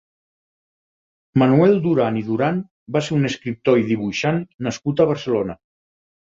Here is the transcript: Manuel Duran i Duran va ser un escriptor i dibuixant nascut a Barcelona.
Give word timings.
Manuel 1.41 1.75
Duran 1.83 2.17
i 2.21 2.23
Duran 2.29 2.57
va 2.97 3.03
ser 3.09 3.13
un 3.19 3.29
escriptor 3.31 3.83
i 3.83 3.87
dibuixant 3.91 4.41
nascut 4.71 5.05
a 5.05 5.09
Barcelona. 5.13 5.59